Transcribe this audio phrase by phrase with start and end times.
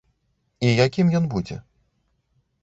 [0.69, 1.59] І якім ён будзе?